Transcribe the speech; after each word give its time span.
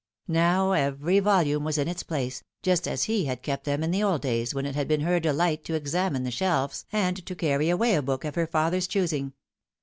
Now 0.27 0.71
every 0.71 1.19
volume 1.19 1.63
was 1.63 1.77
in 1.77 1.87
its 1.87 2.01
place, 2.01 2.43
just 2.63 2.87
as 2.87 3.03
he 3.03 3.25
had 3.25 3.43
kept 3.43 3.65
them 3.65 3.83
in 3.83 3.91
the 3.91 4.01
old 4.01 4.23
days 4.23 4.51
when 4.51 4.65
it 4.65 4.73
had 4.73 4.87
been 4.87 5.01
her 5.01 5.19
delight 5.19 5.63
to 5.65 5.75
examine 5.75 6.23
the 6.23 6.31
shelves 6.31 6.85
and 6.91 7.23
to 7.23 7.35
carry 7.35 7.69
away 7.69 7.93
a 7.93 8.01
book 8.01 8.25
of 8.25 8.33
her 8.33 8.47
father's 8.47 8.87
choosing. 8.87 9.33